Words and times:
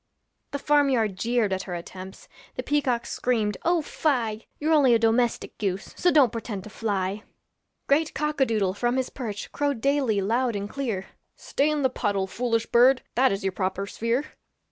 The 0.49 0.57
farm 0.57 0.89
yard 0.89 1.15
jeered 1.15 1.53
at 1.53 1.61
her 1.69 1.75
attempts, 1.75 2.27
The 2.55 2.63
peacocks 2.63 3.11
screamed, 3.11 3.57
'Oh 3.63 3.83
fie! 3.83 4.47
You're 4.59 4.73
only 4.73 4.95
a 4.95 4.97
domestic 4.97 5.55
goose, 5.59 5.93
So 5.95 6.09
don't 6.09 6.31
pretend 6.31 6.63
to 6.63 6.71
fly.' 6.71 7.21
Great 7.85 8.15
cock 8.15 8.41
a 8.41 8.45
doodle 8.47 8.73
from 8.73 8.97
his 8.97 9.11
perch 9.11 9.51
Crowed 9.51 9.79
daily 9.79 10.19
loud 10.19 10.55
and 10.55 10.67
clear, 10.67 11.05
'Stay 11.35 11.69
in 11.69 11.83
the 11.83 11.89
puddle, 11.91 12.25
foolish 12.25 12.65
bird, 12.65 13.03
That 13.13 13.31
is 13.31 13.43
your 13.43 13.51
proper 13.51 13.85
sphere.' 13.85 14.25